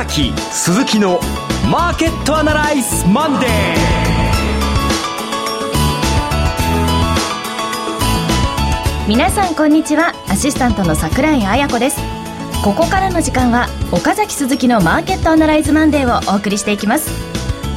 [0.00, 1.20] 崎鈴木の
[1.70, 3.50] マーケットアナライズマンデー。
[9.06, 10.14] 皆さんこんにちは。
[10.30, 12.00] アシスタントの櫻井彩子です。
[12.64, 17.10] ここからの時間は岡崎鈴木のマーケットアナライズマンデーをお送りしていきます。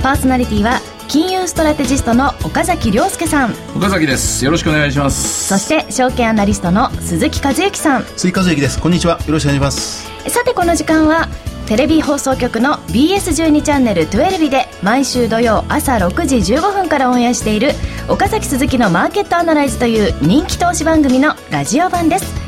[0.01, 0.79] パーソナリティは
[1.09, 3.53] 金融ストラテジストの岡崎良介さん。
[3.75, 4.45] 岡崎です。
[4.45, 5.49] よろしくお願いします。
[5.49, 8.05] そして証券アナリストの鈴木一之さん。
[8.15, 8.80] 鈴木和之です。
[8.80, 9.20] こんにちは。
[9.27, 10.09] よろしくお願いします。
[10.30, 11.27] さてこの時間は
[11.67, 17.71] テレビ放送局の BS12 チャンネル12で毎週土曜朝6時15分からオンエアしている
[18.09, 22.44] 岡崎鈴木のマーケットアナライズという人気投資番組のラジオ版です。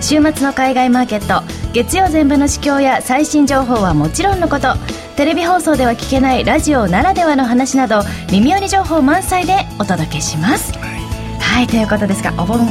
[0.00, 4.74] 週末の海外マーケット月曜全部の市況や最新情報はもちろんのこと
[5.16, 10.72] テレビ放送では聞けないラジオならではの話など耳寄り情報満載でお届けします。
[10.74, 12.66] はいということですがお盆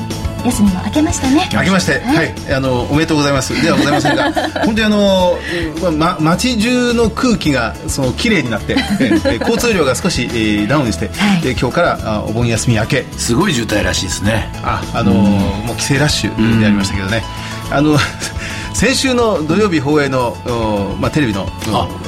[0.45, 1.49] 休みも明けましたね。
[1.53, 3.61] 明けましてはい、はい、あのおめでとうございます。
[3.61, 4.31] ではございませんが
[4.65, 5.39] 本当にあの、
[5.97, 8.75] ま、街中の空気がその綺麗になって
[9.39, 13.05] 交通量が少し、えー、ダウンして、はい、で今日からあお盆休み明け。
[13.17, 14.49] すごい渋滞らしいですね。
[14.63, 17.23] ああの、もう帰省ラッシュでありましたけどね。
[17.71, 17.97] あの
[18.73, 20.35] 先週の土曜日放映の、
[20.99, 21.45] まあ、テレビの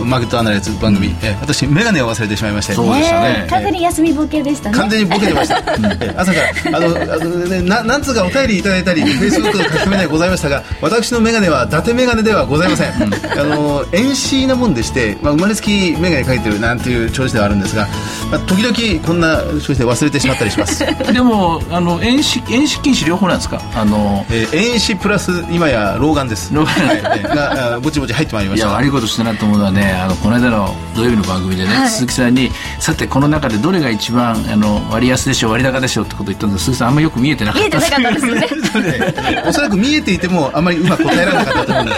[0.04, 2.74] マーケットアナリズ番組、え私眼鏡を忘れてしまいまして。
[2.74, 3.48] そうでしたね。
[3.50, 4.78] 完全に休みボケでしたね。
[4.78, 5.58] 完全にボケてました。
[6.20, 6.40] 朝か
[6.72, 12.90] らあのあの、ね、ななんつうかお便りいただいたりフェイスブックの書き込みでございましたが私の眼鏡は伊達眼鏡ではございません。
[12.92, 17.88] あの遠視なもんでして、まあ、生まれつき眼鏡かけてるなんていう調子ではあるんですが、
[18.32, 20.84] まあ、時々こんな調子で忘れてしまったりします。
[21.14, 23.62] でもあの遠視遠視近視両方なんですか？
[23.76, 26.52] あの、えー、遠視プラス今や老眼です
[27.23, 28.67] がぼちぼち入ってまいりました。
[28.67, 36.66] いや悪いことしてなと思うのはねあのこの間の土曜日の番組でね、はい、鈴木さんにさてこの中でどれが一番あの割安でしょう割高でしょうってこと言ったんです。
[36.66, 37.78] 鈴木さんあんまりよく見えてなかった。
[37.78, 38.66] 見えてなかったですね。
[39.47, 41.94] おそらく見えていてもあんまりうまく答えられなかったと思うんで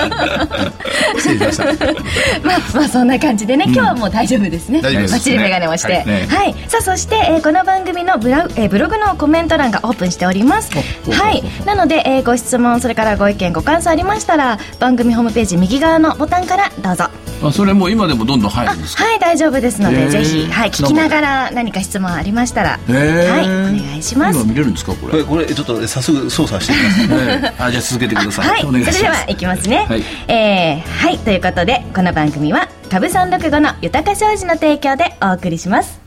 [1.20, 1.86] す失礼しました。
[2.44, 5.12] まあまあそんな感じでね、今日はもう大丈夫ですね、うん、大丈夫です。
[5.14, 10.72] バッチリ眼鏡をして、はい、ねはい、さあそして、えー、この番組のブラ、えー、ブログのコメント欄がオープンしております。
[11.12, 11.44] はい。
[11.66, 14.47] なので、えー、ご質問それからご意見ご感想ありましたら
[14.80, 17.06] 番組ホームページ右側のボタンからどうぞ。
[17.44, 19.04] あそれも今でもどんどん入るんですか？
[19.04, 24.40] はい大丈夫ですのでぜひ、はい、聞きながら何か質問ありましたらはいお願いします。
[24.40, 24.94] 今見れるんですか？
[24.96, 25.24] これ。
[25.24, 36.00] これちょっと早速操作してみます、ね、 あじゃあ続けてください、はい、それではいきますね、はい、えー、はいということでこの番組は株三六五の豊か商事の提供でお送りします。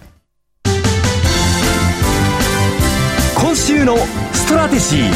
[3.36, 3.96] 今週の
[4.32, 5.10] ストラテジー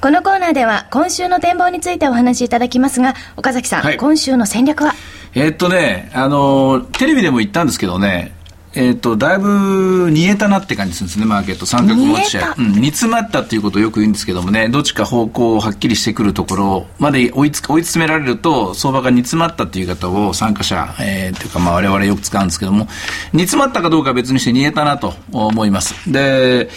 [0.00, 4.94] このコーナーでは今週の展望についてお話しいただきますが、岡崎さん、はい、今週の戦略は？
[5.34, 8.34] えー、っとね、あの、テレビでも言ったんですけどね、
[8.72, 11.66] えっ、ー、と、だいぶ煮えたなって感じするんですね、マーケット。
[11.66, 12.54] 三角持ち合い。
[12.56, 22.88] うん、煮詰まったっていうことをよく言うんですけどもね、どっちか方向をはっきりしてくるところまで追いつ追い詰められると、相場が煮詰まったっていう言い方を参加者、えー、というかまあ我々よく使うんですけども、
[23.34, 26.10] 煮詰まったかどうかは別にして煮えたなと思います。
[26.10, 26.70] で、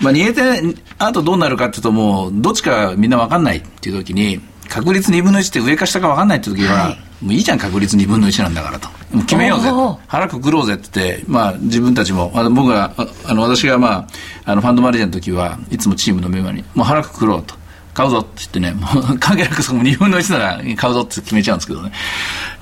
[0.00, 8.88] まあ、逃げて、あとどうなるかっていうと、もう、どっちかみんな分かんないっていう時に、確率2分の1って上か下か分かんないって時は、はい、もういいじゃん、確率2分の1なんだからと。
[9.12, 9.68] もう決めようぜ。
[10.06, 12.94] 腹くくろうぜって言って、まあ、自分たちも、あの僕が、
[13.24, 14.06] あの、私がまあ、
[14.44, 17.59] あの、ファンドマネージャーの時は、いつもチームのメンバーに、もう腹くくろうと。
[18.00, 21.92] 買うぞって言ってね、 もう関係なくその2分の1なら買うぞって決めちゃうんですけどね。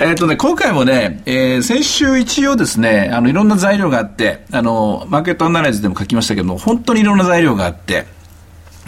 [0.00, 8.06] えっ、ー、とね、今回もね、えー、先週一応ですね、あの、いろんな材料があって、あの、マーケットアナライズでも書きましたけども、本当にいろんな材料があって、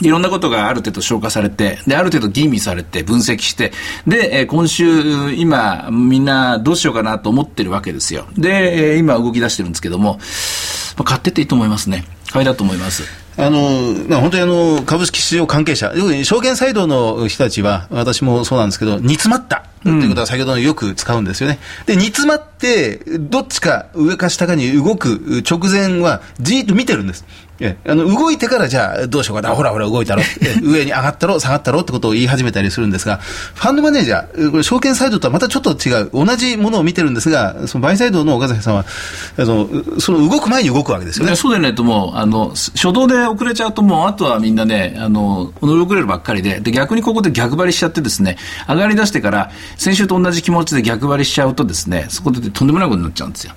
[0.01, 3.73] いろんなことがある程度消化されて、で、ある程度吟味されて、分析して、
[4.09, 8.27] で、え、今週、今、みんなどうしようかなと思ってるわけですよ。
[8.37, 10.19] で、え、今動き出してるんですけども、
[10.97, 12.05] まあ、買ってっていいと思いますね。
[12.33, 13.20] 買いだと思います。
[13.37, 19.65] あの、まあ、本当にあの、株式市場関係者、要に証券サイドの人たちは、私もそうなんですけど、煮詰まった。
[19.83, 21.59] ということは先ほどのよく使うんですよね。
[21.87, 27.25] で、煮詰まって、どっちか上か下かに動く直前は、じーっと見てるんです。
[27.61, 30.23] えあの動いてからじゃあどうしようかな、ほらほら動いたろ、
[30.63, 38.85] 上 に上がったろ、下がったろってことを言い始めたりするんですが、ファンドマネージャー、これ証券サイドとはまたちょっと違う、同じものを見てるんですが、そのバイサイドの岡崎さんは、
[39.37, 39.69] その
[39.99, 41.37] その動く前に動くわけですよね。
[41.37, 53.53] そうでないともう、あの、初動で遅れちゃうともう、あとはみんなね、あの、乗り遅れるばっかりで、で、逆にここで逆張りしちゃってですね、上がり出してから、先週と同じ気持ちで逆張りしちゃうとですね、そこでとんでもないことになっちゃうんですよ。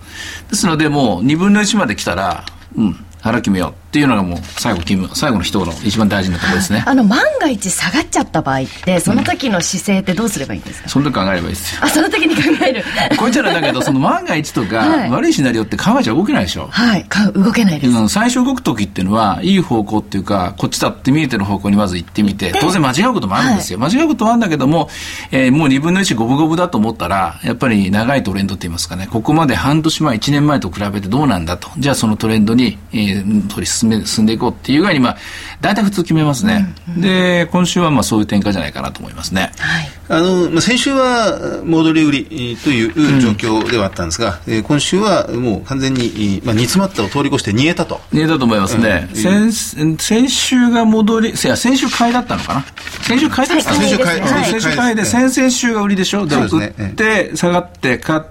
[0.49, 2.45] ですので、もう2分の1まで来たら、
[2.75, 3.71] うん、腹決めよう。
[3.71, 4.81] っていうのがもう最後
[5.13, 6.83] 最後の一言一番大事なところですね。
[6.87, 11.81] あの万が一下がっちゃった場合ってその時の姿勢ってどうすればいいんですか、うん、その時考えればいいですよ。
[11.83, 12.83] あその時に考える。
[13.19, 14.79] こいつらだけどその万が一とか、
[15.11, 16.67] 悪いシナリオって考えちゃ動けないでしょ？
[16.71, 24.89] はい動けないです、最初動く時っていうのはいい方向っていうかこっちだって見えてる方向にまず行ってみて当然間違うこともあるんですよ、はい、間違うこともあるんだけども、
[25.31, 29.07] えー、もう2分の1五分五分だと思ったらやっぱり長いトレンドって言いますかね。
[29.11, 31.69] ここまで半年前1年前と比べてどうなんだと。
[31.77, 35.17] じゃあそのトレンドに、えー、取り進め進んでいこうっていう具合にまあ
[35.61, 47.99] 大体普通決めますね、うんうん、で今週はまあそういう展開じゃないかなと思いますね、はい、あのまあ、先週は戻り売りという状況ではあったんですが、うん、えー、今週はもう完全に、まあ、煮詰まったを通り越して逃げたと。
[48.11, 52.65] 逃げたと思いますね、うん、先先週が戻りいや先週買いだったのかな？
[53.03, 56.25] 先週買いだった先週買い、はい、先週買いで、先々週が売りでしょ？
[56.25, 58.23] で、売って下がって買っ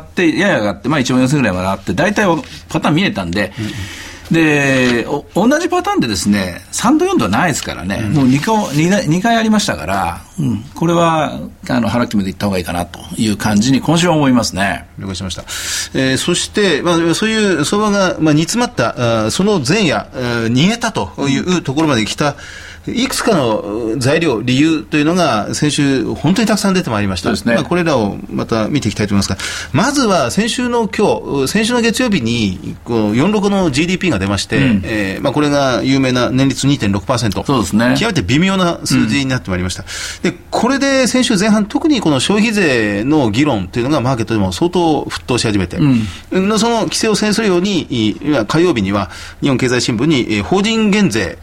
[0.00, 2.26] てやや上がってまあ1万4000ぐらいまであって大体
[2.68, 3.64] パターン見えたんで、うん
[4.30, 14.86] で、同じパターンでですね、3度4度はないですからね、うん、もう 2, 個 2, 2回ありましたから、うん、これはあの腹決めていった方がいいかなという感じに今週は思いますね。
[14.98, 15.42] 了解しました。
[15.98, 22.34] えー、そして、まあ、そういう相場が、まあ、煮詰まった、あその前夜、逃げたというところまで来た、うん
[22.94, 29.36] いくつかの材料、理由というのが先週、本当にたくさん出てまいりました、ね、まあ、これらをまた見ていきたいと思いますが、
[29.72, 39.84] まずは先週の今日先週の月曜日にこの46の GDP が出まして、うん、えー、まあ、これが有名な年率2.6%、そうですね、極めて微妙な数字になってまいりました、
[40.24, 51.38] うん、でこれで先週前半、特にこの消費税の議論というのがマーケットでも相当沸騰し始めて、うん、その規制を制するように、火曜日には日本経済新聞に法人減税、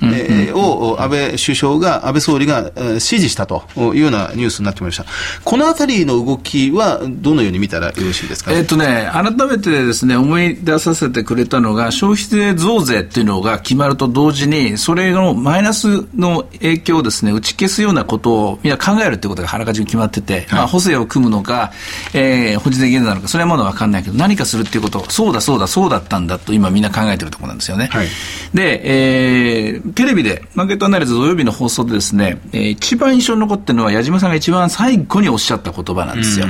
[0.53, 5.41] を安倍首相が、安倍総理が指示したというようなニュースになってまいりました。
[5.43, 21.71] このあたりの動きは、どのように見たらよろしいですか、ね、えっとね、改めてですね、思い出させてくれたのが、消費税増税っていうのが決まると同時に、それのマイナスの影響をですね、打ち消すようなことをみんな考えるってことがあらかじめ決まってて、はい、まあ、補正を組むのか、
[22.13, 27.89] えー、保持税減税なのか、それはまだ分かんないけど、何かするっていうこと、そうだそうだそうだったんだと今みんな考えてるところなんですよね。
[27.91, 28.07] はい、
[28.53, 36.45] で、えー、テレビで、マーケットアナリズ土曜日の放送でですね、えー、一番印象に残ってるのは矢島さんが一番最後におっしゃった言葉なんですよ。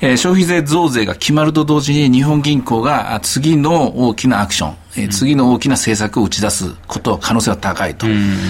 [0.00, 8.06] えー、消費税増税が決まると同時に日本銀行が次の大きなアクション、えー、次の大きな政策を打ち出すこと可能性が高いと、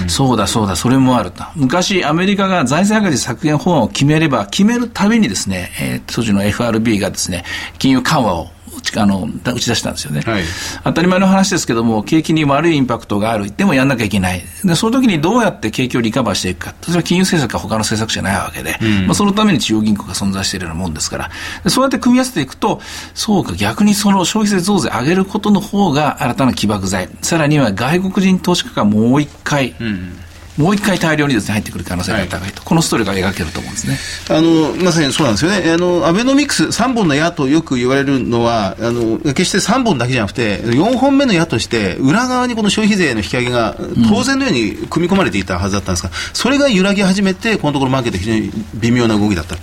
[0.07, 1.43] そうだそうだそれもあると。
[1.57, 7.45] 昔アメリカが財政赤字削減法案を決めれば決めるたびにですね、えー、当時の FRB がですね
[7.81, 8.51] 金融緩和を
[8.97, 10.43] あの打ち出したんですよね、はい、
[10.85, 21.31] 当たり前の話ですけども、景気に悪いインパクトがある、でもやんなきゃいけない、でその時にどうやって景気をリカバーしていくか、それは金融政策か他の政策じゃないわけで、うん、まあ、そのために中央銀行が存在しているようなもんですから、
[21.71, 22.81] そうやって組み合わせていくと、
[23.15, 30.19] そうか、逆にその消費税増税上げることの方が新たな起爆剤、さらには外国人投資家がもう一回、うん
[30.57, 33.99] もう一回大量にです、ね、入ってくる可能性が高いと、はい、このストーリーが描けると思うんですね。
[34.37, 43.77] あのまさにそうなんですよね、あのアベノミクス、3本の矢とよく言われるのは、あの決して3本だけじゃなくて、4本目の矢として、裏側にこの消費税の引き上げが
[44.09, 49.57] 当然のように組み込まれていたはずだったんですが、うん、それが揺らぎ始めて、このところマーケット、非常に微妙な動きだった。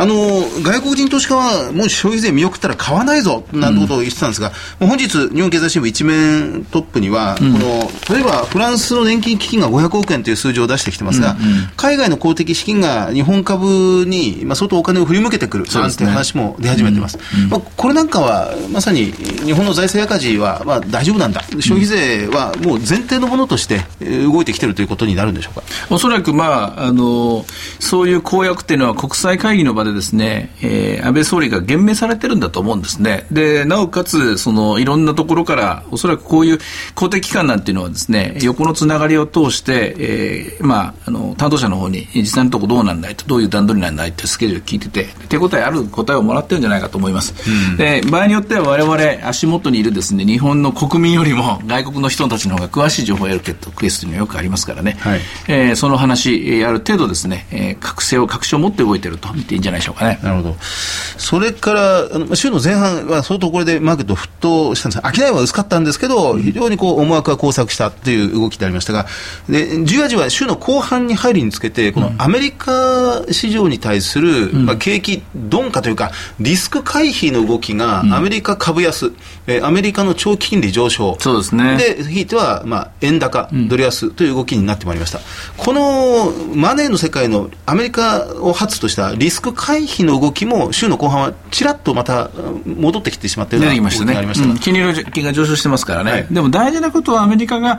[0.00, 0.14] あの
[0.62, 17.18] 外国人投資家は、もし消費税見送ったら買わないぞなんてことを言ってたんですが、うん、本日、日本経済新聞一面トップには、うん、この例えばフランスの年金基金が500億円という数字を出してきてますが、うんうん、海外の公的資金が日本株に、まあ、相当お金を振り向けてくるなんて話も出始めてます。
[17.36, 25.62] うんうん、まあ、これなんかは、まさに日本の財政赤字は、まあ、大丈夫なんだ、消費税はもう前提のものとして動いてきてるということになるんでしょうか？
[25.90, 27.44] おそらく、まあ、あの
[27.78, 33.26] そういう公約っていうのは国際会議の場でですね、えー、安倍総理が言明されてるんだと思うんですね。
[33.30, 36.58] でなおかつそのいろんなところからおそらくこういう
[36.94, 43.16] 公的機関なんていうのはですね横のつながりを通して、えー、まああの担当者の方に実際のところどうなんだい？
[43.16, 44.10] とどういう段取りなんだい？
[44.10, 47.34] ってスケジュール聞いてて手応えある答えをもらってるんじゃないかと思います、
[47.70, 60.18] うん、で場合によっては我々足元にいるですね日本の国民よりも外国の人たちの方が詳しい情報を得るケースというのはよくありますからね、はい、えー、その話ある程度ですね、えー、確性を確証を持って動いていると見ていいんじゃないでしょうかね。
[60.22, 60.56] なるほど。
[60.60, 65.20] それから週の前半は相当これでマーケット沸騰したんです。
[65.20, 69.06] 商いは薄かったんですけど非常にこう思惑が交錯したという動きでありましたが
[69.48, 79.12] で10じわ週の後半に入るにつけて、このアメリカ市場に対する、まあ、景気鈍化というか、リスク回避の動きが、アメリカ株安、
[79.46, 85.20] えアメリカの長期金利上昇、そうですねで、ひいては、まあ、円高、ドル安という動きになってまいりました。
[85.56, 92.30] このマネーの世界のアメリカを発としたリスク回避の動きも、週の後半はちらっとまた
[92.66, 97.78] 戻ってきてしまってるような動きてきましたねがありましたがうん金利の金が上昇してますからね、でも大事なことはアメリカが、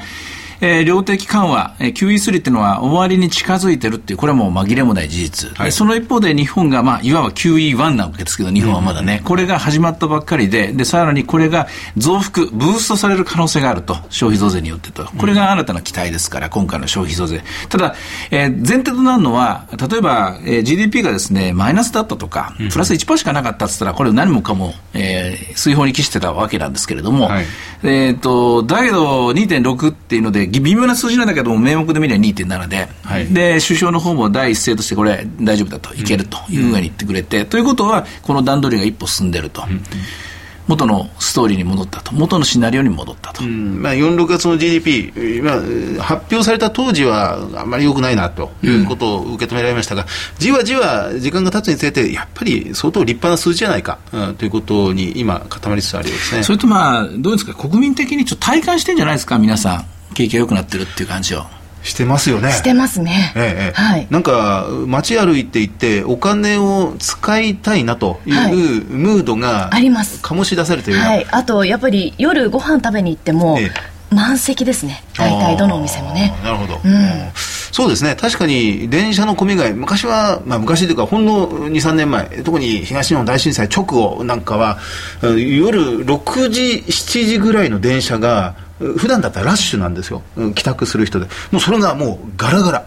[0.61, 5.65] えー量的緩和、えー QE3 っていうのは終わりに近づいてるっていう、これはもう紛れもない事実、はい。
[5.65, 17.43] でその一方で日本が、まあ、いわば QE1 なわけですけど、日本はまだね、これが始まったばっかりで、でさらにこれが増幅、ブーストされる可能性があると、消費増税によってと、これが新たな期待ですから、今回の消費増税。
[17.69, 17.95] ただ、
[18.29, 27.45] えー前提となるのは、例えば、えー GDP がですね、マイナスだったとか、プラス1%しかなかったって言ったら、これ何もかも、えー水泡に帰してたわけなんですけれども、はい。
[27.83, 39.63] えっ、と、だけど2.6っていうので、微妙な数字なんだけども、名目で見れば2.7で、はいで、首相の方も第一声として、これ大丈夫だと、いけるというふうに言ってくれて、ということは、この段取りが一歩進んでると。
[40.67, 42.13] 元のストーリーに戻ったと。
[42.13, 43.43] 元のシナリオに戻ったと。
[43.43, 50.05] うんまあ、4、6月の GDP、まあ、発表された当時はあんまり良くないなということを受け止められましたが、
[50.37, 56.43] じわじわ時間が経つにつれて、やっぱり相当立派な数字じゃないか、うんということに今、固まりつつあるようですね。
[56.43, 59.85] それとまあ、どうですか、国民的にちょっと体感してんじゃないですか、皆さん。
[60.13, 61.43] 景気が良くなってるっていう感じを。
[61.83, 62.51] してますよね。
[62.51, 63.33] してますね。
[63.35, 64.07] ええええはい。
[64.11, 71.25] なんか街歩いていてお金を使いたいなという、はいムードがあります醸し出されているはい。
[71.31, 73.71] あと、やっぱり夜ご飯食べに行ってもえ、
[74.11, 75.03] 満席ですね。
[75.17, 77.01] 大体どのお店もねなるほど、うんうん
[77.71, 84.77] そうですね確かに電車の混みがい昔は、まあ、昔というかほんの23年前特に東日本大震災直後なんかは
[85.21, 90.23] うん夜6時7時ぐらいの電車がうん普段だったらラッシュなんですよ、
[90.55, 91.27] 帰宅する人で。
[91.51, 92.85] もうそれがもうガラガラ、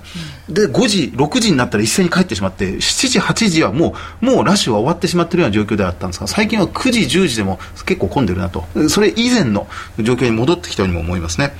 [0.48, 8.64] で5時6時になったら一斉に帰ってしまって7時8時はもうもうラッシュは終わってしまっているような状況であったんですが最近は9時10時でも結構混んでるなと。
[8.88, 9.66] それ以前の
[9.98, 11.54] 状況に戻ってきたようにも思いますね。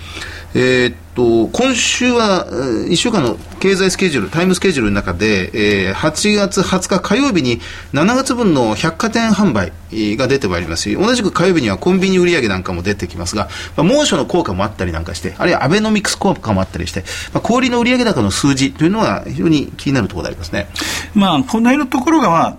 [0.54, 5.50] えーっと今週は1週間の経済スケジュールタイムスケジュールの中で、
[5.88, 7.60] えー8月20日火曜日に
[7.92, 9.72] 7月分の百貨店販売
[10.16, 10.82] が出てまいります。
[10.84, 20.68] し同じく火曜日にはコンビニ売上なんかも出てきますが、まあ、猛暑の効果もあったりなんかしてあるいはアベノミクス効果もあったりして、まあ、小売の売上高の数字というのは非常に気になるところでありますね。
[21.14, 22.58] まあ、この辺のところが、まあ、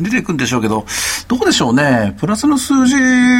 [0.00, 0.86] 出てくるんでしょうけど、
[1.28, 2.14] どうでしょうね。
[2.18, 2.96] プラスの数字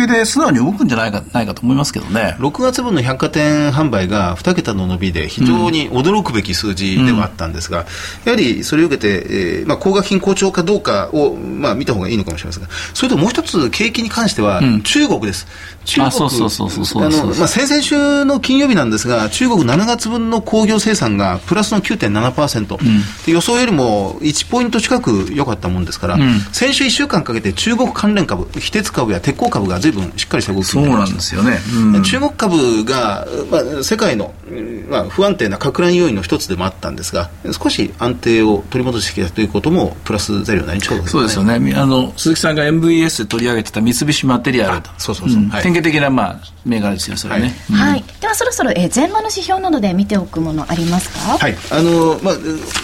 [0.06, 2.36] で素直に動くんじゃないか、ないかと思いますけどね。
[2.38, 7.86] 6月分の百貨店販売が2桁の伸びで非常に驚くべき数字ではあったんですが、
[8.24, 9.26] やはりそれを受けて、
[9.60, 15.46] えーまあ、高額品好調かどうかを、まあ、見た方がいいのかもしれませんがそれともう一つ景気に関しては、中国です。
[15.84, 26.18] 中あそうそうそうそうあのまあ、先々週の金曜日なんですが中国7月分の工業生産がプラスの9.7%、で予想よりも1ポイント近く良かったもんですから、
[26.52, 31.36] 先週1週間かけて中国関連株非鉄株や鉄鋼株が随分しっかりした動きそうになりました。
[31.36, 31.94] なんですよね。
[31.94, 32.02] うん。
[32.02, 41.58] 中国株が、まあ、世界の、うんまあ、不安定な拡乱要因の一つでもあったんですが少し安定を取り戻してきたということもプラス材料になりそうですそうですよね。
[41.58, 44.90] みあの、鈴木さんが MVS で取り上げてた三菱マテリアルと。
[44.98, 45.38] そうそうそう。
[45.40, 45.48] ん。
[45.48, 45.62] はい。
[45.62, 47.40] 典型的な、まあ、銘柄ですよ、それね。
[47.42, 47.52] はい。
[47.70, 47.76] うん。
[47.76, 48.04] はい。
[48.20, 51.38] ではそろそろ、えー前場の指標などで見ておくものありますか？
[51.38, 51.56] はい。
[51.70, 52.34] あのまあ、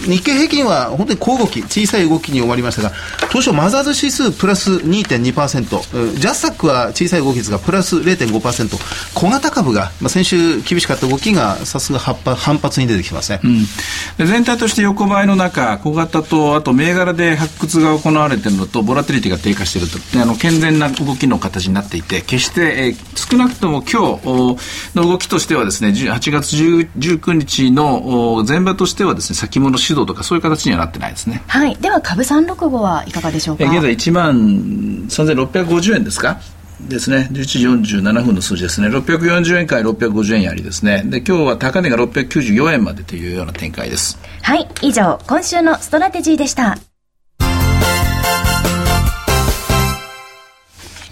[0.07, 2.91] 日経平均は本当に小動き、小さい動きに終わりましたが、
[3.29, 8.77] 当初、マザーズ指数プラス2.2%、うんジャスタックは小さい動きですが、プラス0.5%、
[9.13, 13.39] 小型株が、まあ、先週厳しかった動きが、さすが反発反発に出てきてますね。
[13.43, 13.65] うん
[14.17, 24.57] で全体として横ばいの中、小型と、あと銘柄で発掘が行われているのと、ボラティリティが低下していると、であの健全な動きの形になっていて、決して、えー少なくとも今日お
[24.95, 31.43] の動きとしてはですね、10 8月10 19日のお前場としてはですね、先物指導とかそういう形にはなってないですね。
[31.47, 31.75] はい。
[31.75, 33.63] では株365はいかがでしょうか？
[33.63, 36.39] え現在1万3650円ですか？
[36.81, 37.27] ですね。
[37.31, 37.67] 11時
[37.99, 38.87] 47分の数字ですね。
[38.89, 41.01] 640円から650円やりですね。
[41.05, 44.19] で、今日は高値が694円までというような展開です。
[44.43, 44.67] はい。
[44.83, 46.77] 以上、今週のストラテジーでした。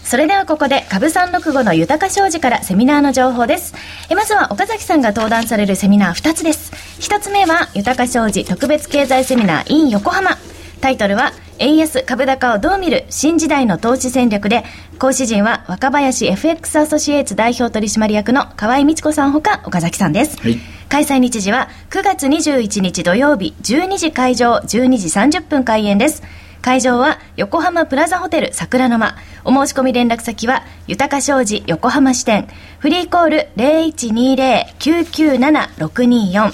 [0.04, 3.74] それではここで株365の豊か商事からセミナーの情報です。
[4.08, 6.72] えまずは岡崎さんが登壇されるセミナー2つです。
[7.02, 10.38] 1つ目は豊か商事特別経済セミナー in 横浜。
[10.80, 14.64] タイトルは円安株高をどう見る新時代の投資戦略で
[15.00, 20.40] 講師陣は若林 FX アソシエイツ代表取締役の河合美智子さんほか岡崎さんです。
[20.42, 20.58] はい。
[20.88, 25.08] 開催日時は9月21日土曜日12時会場12時
[25.40, 26.22] 30分開演です。
[26.62, 29.16] 会場は横浜プラザホテル桜の間。
[29.44, 32.48] お申し込み連絡先は豊か商事横浜支店。
[32.80, 36.54] フリーコール0120-997-624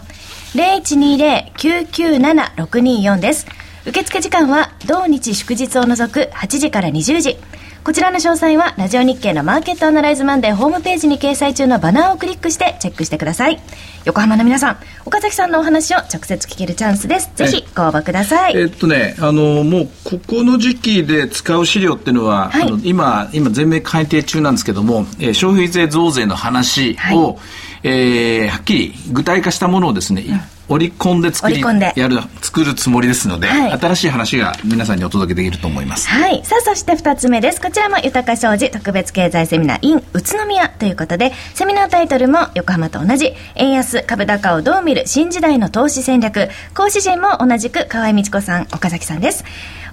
[0.54, 3.48] 0120-997-624です。
[3.84, 7.38] 受付時間は同日祝日を除く8時から20時。
[7.84, 13.60] こちらの詳細はラジオ日経のマーケットアナライズマンデーホームページに掲載中のバナーをクリックしてチェックしてください。
[14.06, 17.32] 横浜の皆さん、岡崎さんのお話を直接聞けるチャンスです。
[17.34, 18.56] ぜひご応募ください。
[18.56, 27.38] えっとね、あの、もうここの時期で使う資料っていうのは、はい、あの今、今全面改定中なんですけども、えー、消費税増税の話を、はい
[27.84, 30.42] えー、はっきり具体化したものをですね、うん。
[30.70, 36.08] 織り込んで作りやる作るつもりですので、はい、新しい話が皆さんにお届けできると思います。
[36.08, 36.46] はい。
[36.46, 37.60] さあそして2つ目です。
[37.60, 46.48] こちらも豊か商事特別経済セミナー in 宇都宮ということでセミナータイトルも横浜と同じ円安株高をどう見る新時代の投資戦略。
[46.74, 49.44] 講師陣も同じく河合美智子さん岡崎さんです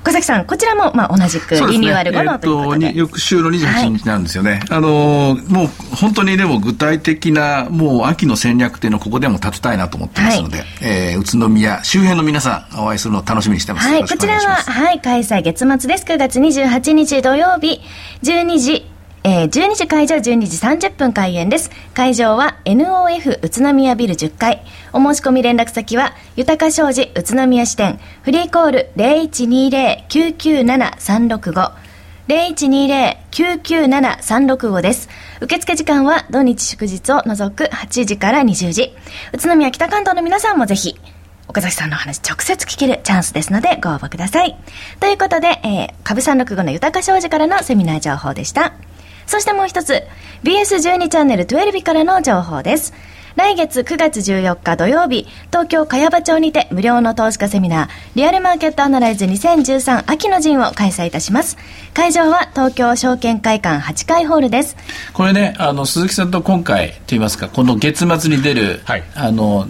[0.03, 13.89] 岡崎さん、こちらもまあ同じくリニューアル後の、ということで、えー、翌週の28日なんですよね、はい、あのもう本当にでも具体的な、もう秋の戦略っていうのをここでも立てたいなと思ってますので、はい、えー、宇都宮周辺の皆さん、お会いするのを楽しみにしてます。
[13.89, 16.05] はい、こちらは、はい、開催月末です。
[16.05, 17.81] 9月28日土曜日、
[18.23, 18.87] 12時、
[19.25, 21.71] えー、12時会場、12時30分開演です。
[21.93, 24.63] 会場は NOF 宇都宮ビル10階。
[24.93, 31.89] お申し込み連絡先は、豊か商事宇都宮支店、フリーコール0120-997-365。
[32.29, 35.09] 0120-997-365です。
[35.41, 38.95] 受付時間は土日祝日を除く8時から20時。
[39.33, 41.01] 宇都宮北関東の皆さんもぜひ、
[41.49, 44.59] 岡崎さんの話直接聞けるチャンスですのでご応募ください。
[45.01, 48.75] ということで、えー、株365の豊か商事からのセミナー情報でした。
[49.27, 50.05] そしてもう一つ、
[50.43, 52.93] BS12 チャンネル12日からの情報です。
[53.39, 61.57] 来月9月14日土曜日、東京茅場町にて無料の投資家セミナー、リアルマーケットアナライズ2013秋の陣を開催いたします。
[61.95, 64.77] 会場は東京証券会館8階ホールです。
[65.13, 69.69] これね、あの、鈴木さんと今回といいますか、この月末に出る、はい、あの、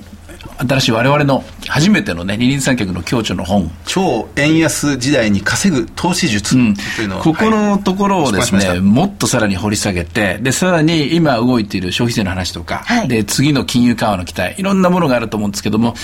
[0.58, 3.70] 新しい我々の初めてのね二輪三脚の共著の本。
[3.86, 6.56] 超円安時代に稼ぐ投資術。
[6.96, 15.94] というのを、うん、ここのところをですね、はい、もっとさらに掘り下げてでさらに今動いている消費税の話とか、はい、で次の金融緩和の期待いろんなものがあると思うんですけども、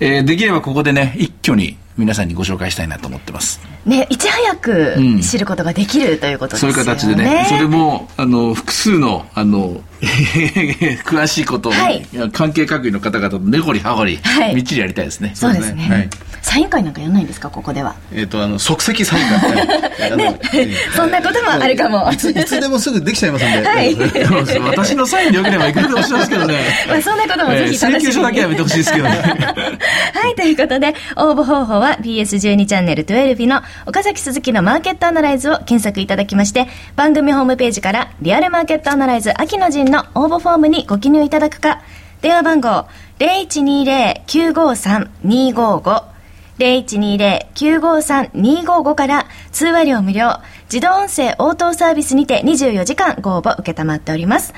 [0.00, 3.60] えー、できればここでね一挙に皆さんにご紹介したいなと思ってます。
[3.86, 6.72] ね、いち早く知ることができる、うん、ということですね。
[6.72, 9.80] そういう形でね、それも、あの、複数の、あの、
[11.04, 15.32] 詳しいことを、はい、関係各位の方々と根掘り葉掘り、はい、みっちりやりたいですね。
[15.34, 15.86] そうですね。
[15.88, 16.08] はい。
[16.42, 17.48] サイン会なんかやらないんですか？
[17.48, 17.94] ここでは。
[18.12, 20.14] えっ、とあの即席サイン会。
[20.16, 20.38] ね、
[20.94, 22.10] そんなこともあるかも。
[22.12, 22.16] い。
[22.16, 23.96] ついつでもすぐできちゃいますんで、はい、
[24.76, 26.54] 私のサインでよければいくらでもしますけどね。
[26.86, 29.10] まあそんなこともぜひ楽しみに、えー、請求書だけやめてほしいですけどね。
[30.14, 41.82] はいということで応募方法は BS12 チャンネル12日の岡崎鈴木のマーケットアナライズを検索いただきまして番組ホームページからリアルマーケットアナライズ秋の陣のの応募フォームにご記入いただくか
[42.20, 42.88] 電話番号
[43.20, 46.14] 0120-953-255
[46.58, 50.40] 0120-953-255から通話料無料、
[50.72, 54.54] 自動音声応答サービスにて24時間ご応募受けたまっております。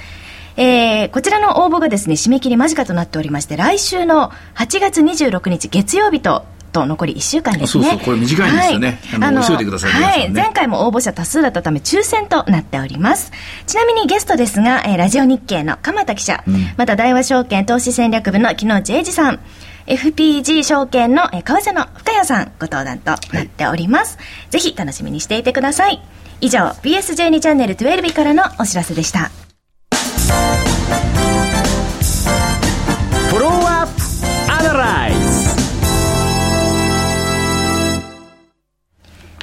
[0.58, 6.44] えー、こちらの応募がですね、締め切り間近となっておりまして、来週の8月26日月曜日と
[6.76, 7.84] と残り1週間ですね。
[7.84, 9.00] そうそう、これ短いんですよね。
[9.10, 10.30] はい、あの、急いでください、ね、はい。
[10.30, 13.32] 前回も応募者多数だったため抽選となっております。
[13.66, 19.40] ちなみにゲストですが、えー、ラジオ日経の鎌田記者、うん、また大和証券投資戦略部の木野内英二さん、
[19.86, 26.02] FPG 証券の為替の深谷さんご登壇となっております、はい、ぜひ楽しみにしていてください。
[26.40, 29.30] 以上 BS12 チャンネル12からのお知らせでした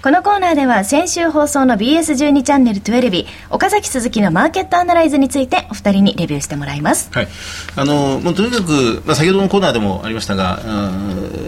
[0.03, 7.09] このコーナーでは先週放送の BS12 チャンネル12岡崎鈴木のマーケットアナライズについてお二人にレビューしてもらいます。
[7.13, 7.27] はい。
[7.77, 10.59] あの、もうとにかく、まあ、先ほどのコーナーでもありましたが、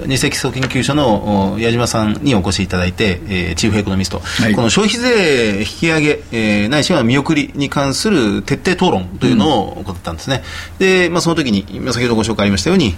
[0.07, 10.43] 日赤基礎研究所の矢島さんにお越しいただいて、えー、チーフエコノミスト、はい、この消費税引き上げ、えー、ないしは見送りに関する徹底討論というのを行ったんですね。
[10.79, 12.95] うん、で、まあ、その時に、先ほどご紹介ありましたように、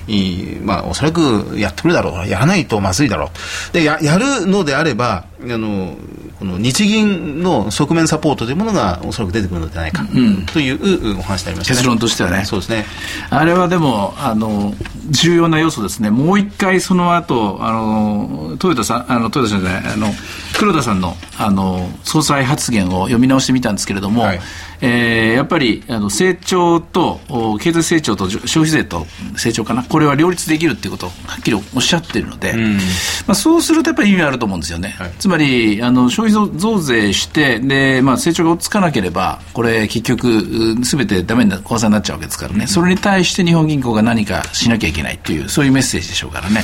[0.62, 3.32] まあ、おそらくやってくるだろう、やらないとまずいだろ
[3.72, 3.74] う。
[3.74, 5.96] で、ややるのであれば、あの
[6.40, 10.06] この日銀の側面サポートというものがおそらく出てくるのではないか、
[10.52, 12.46] というお話でありました、ね、結論としてはね。
[12.46, 12.86] そうですね。
[13.30, 14.74] あれはでもあの
[15.10, 16.10] 重要な要素ですね。
[16.10, 20.08] もう一回その後あのトヨタさんあのトヨタさんじゃないあの
[20.58, 24.40] 黒田さんのあの総裁発言を読み直してみたんですけれども、はい、
[24.82, 27.20] えー、やっぱりあの成長と
[27.62, 29.06] 経済成長と消費税と
[29.38, 29.84] 成長かな？
[29.84, 46.64] これは両立できるっていうことをはっきりおっしゃっているので、まあ、そうするとやっぱり意味あると思うんですよね、はい、つまりあの消費増税してで、まあ、成長が追っつかなければこれ結局すべてダメな小さになっちゃうわけですからね、それに対して日本銀行が何かしなきゃいけないっていうそういうメッセージでしょうからね。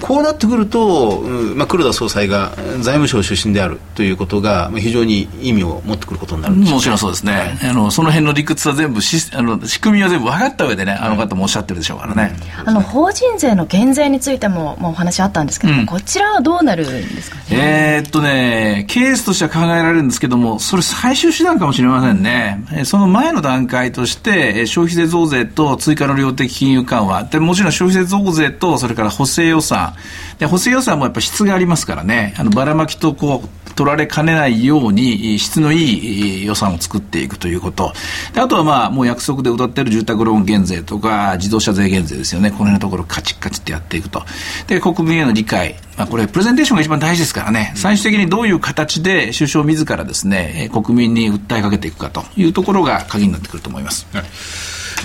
[0.00, 29.94] こうなってくると、まあ、黒田総裁が財務省出身であるということが、非常に意味を持ってくることになるもちろんそうですね、はい、あのその辺の理屈は全部しあの、仕組みは全部分かった上でね、あの方もおっしゃってるでしょうからね、あの法人税の減税についても、まあ、お話あったんですけど、うん、こちらはどうなるんですか、ね、えー、っとね、ケースとしては考えられるんですけども、それ、最終手段かもしれませんね、その前の段階として、消費税増税と追加の量的金融緩和、でもちろん消費税増税と、それから補正予算、
[30.38, 37.92] で補正予算もやっぱ質がありますからね、あのばらまきとこう取られかねないように質のいい予算を作っていくということ。
[38.32, 42.50] であとはまあもう約束で歌っている住宅ローン減税とか自動車税減税ですよね。
[42.50, 44.22] この辺のところカチッカチッってやっていくと。
[44.66, 45.76] で国民への理解。
[45.96, 54.04] まあ、これ、プレゼンテーションが一番大事ですからね、最終的にどういう形で首相自らですね、国民に訴えかけていくかというところが鍵になってくると思います。
[54.12, 54.24] はい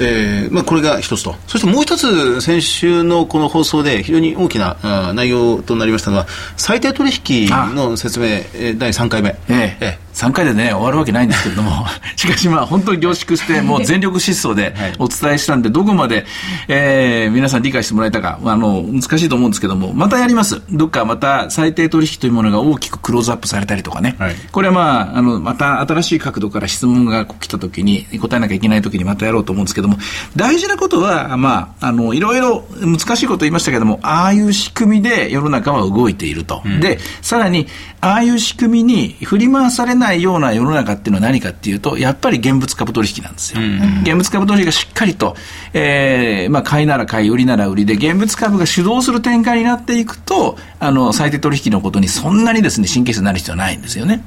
[0.02, 9.36] えーまあ、これが一つと、そしてもう一つ、先週のこの放送で非常に大きなあ内容となりましたのは、最低取引の説明、え第3回目。
[9.50, 9.78] え。
[9.82, 11.86] ええ3回でね、終わるわけないんですけれども、
[12.18, 16.26] しかしまあ、本当に凝縮して、 もう全力疾走でお伝えしたんで、どこまで、
[16.68, 20.62] えー、皆さん理解してもらえたか、あの、難しいと思うんですけども、またやります。
[20.70, 24.18] どっかまた最低取引というものが大きくクローズアップされたりとかね。
[24.20, 29.98] はい、これはまあ、あの、また新しい角度から質問が来たときに、答えなきゃいけないときにまたやろうと思うんですけども、
[30.36, 36.62] 大事なことは、まあ、あの、いろいろ難しいこと言いましたけども、ああいう仕組みで世の中は動いていると。
[36.66, 37.68] うん、で、さらに、
[38.02, 43.62] ああいう仕組みに振り回されないような世の中っていうのは何かっていうと、やっぱり現物株取引なんですよ。
[43.62, 45.36] うん、現物株取引がしっかりと、
[45.74, 54.24] えー、まあ、買いなら買い、売りなら売りで、現物株が主導する展開になっていくと、あの、最低取引のことにそんなにですね、神経質になる必要はないんですよね。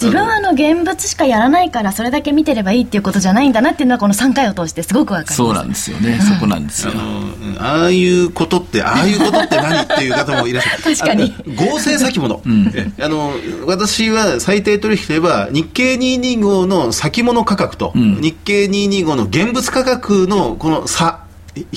[0.00, 5.36] 自分はあの現物しかやらないからそれだけ見てればいいっていうことじゃないんだなっていうのはこの3回を通してすごくわかります。
[5.36, 6.92] そうなんですよね、うん、そこなんですよ。
[7.58, 10.82] ああいうことってああいうことって何っていう方もいらっしゃる。
[10.96, 11.34] 確かに。
[11.54, 13.34] 合成先物、うん、あの
[13.66, 21.20] 私は最低取引といえば日経225の先物価格と、うん、日経225の現物価格のこの差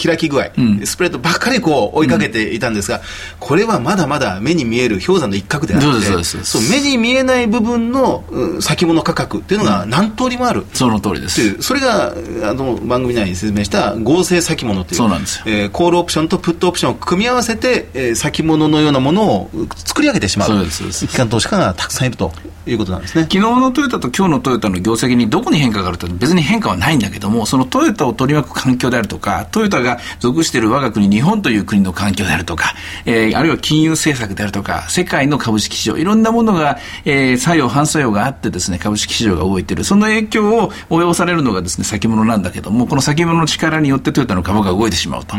[0.02, 3.04] 開き具合、うん、スプレッドばっかりこう追いかけていたんですが、うん、
[3.40, 8.24] これはまだまだ目に見える氷山の一角であってそう目に見えない部分の
[8.62, 11.62] 先物価格っていうのが何通りもある、うん、その通りです。
[11.62, 20.48] それがあの番組内に説明した合成先物っていうそうなんですよ、えー、コールオプションとプットオプションを組み合わせて、えー、先物のようなものを作り上げてしまう。
[20.50, 22.32] そうです機関投資家がたくさんいると
[22.66, 23.24] いうことなんですね。
[23.24, 32.74] 昨日のトヨタと今日のトヨタの業績にどこに変化があると別に変化はないんだけどもそのトヨタを取り巻く環境であるとかトヨタが属している我が国日本という国の環境であるとか、
[33.06, 39.84] えー、あるいは金融政策であるとか世界の株式市場いろんなものが、えー、作用反作用があってですね株式市場が動いている。
[39.84, 45.36] その影響を及ぼされるのがですね先物なんだけどもこの先物の力によってトヨタの株が動いてしまうと。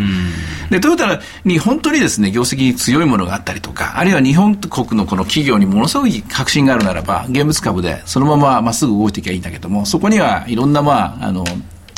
[0.71, 11.45] でトヨタに本当にですね業績に強いものがあったりとかあるいは日本国のこの企業にものすごい確信があるならばば現物株でそのまままっすぐ動いていけばいいんだけどもそこにはいろんなまああの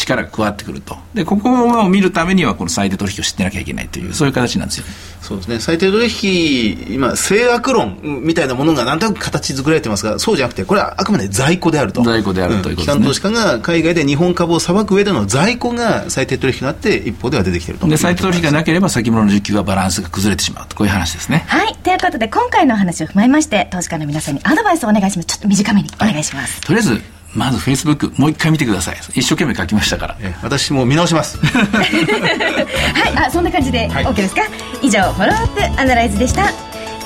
[0.06, 0.96] 力が加わってくると。
[1.14, 4.84] で、ここを見るためには、この最低取引を知ってなきゃいけないという、そういう形なんですよ。
[5.20, 5.60] そうですね。
[5.60, 12.02] 最低取引、今、制約論みたいなものがなんとなく形作られてますが、そうじゃなくて、これはあくまで在庫であると。
[12.02, 13.00] 在庫であるということですね。
[13.00, 17.88] 機関投資家が海外で日本株を裁く上での在庫が最低取引となって、一方では出てきていると。
[17.88, 21.44] で、最低取引がなければ、先物の需給はバランスが崩れてしまうと、こういう話ですね。
[21.48, 21.74] はい。
[21.82, 25.26] ということで、今回の話を踏まえまして、投資家の皆さんにアドバイスをお願いします。
[25.26, 26.60] ちょっと短めにお願いします。
[26.60, 27.02] とりあえず、
[27.36, 28.96] まずフェイスブックもう一回見てください。
[29.14, 30.16] 一生懸命書きましたから。
[30.42, 31.38] 私も見直します。
[31.44, 34.46] はいあそんな感じで OK ですか、は
[34.82, 36.46] い、以上フォローアップアナライズでした。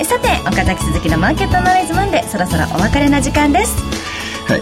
[0.03, 3.75] さて岡崎鈴木のマーケットアナライズマンでそろそろお別れの時間です。
[4.47, 4.61] はい。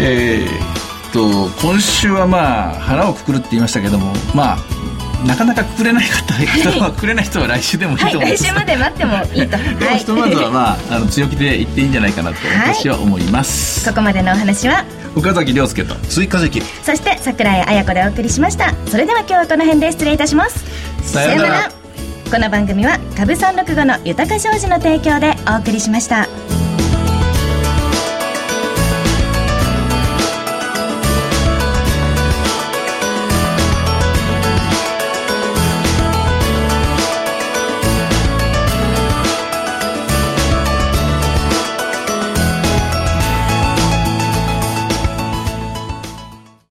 [0.00, 4.77] えー、っと今週はまあ腹をくくるって言いましたけどもまあ
[5.26, 14.84] なかなかくれない方人はくれない人は来週でもいいと思います、はい、来週まで待ってもいいと、はい、ひとまずはまああの強気で言っていいんじゃないかなと私は思います、はい、ここまでのお話は？
[15.16, 18.72] 岡崎亮介と追加関そして櫻井彩子でお送りしました。
[18.86, 20.64] それでは今日はこの辺で失礼いたします。
[21.10, 21.72] さようなら。
[22.30, 26.28] この番組は株三六五の豊か商事の提供でお送りしました。